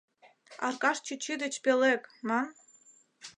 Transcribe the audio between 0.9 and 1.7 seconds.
чӱчӱ деч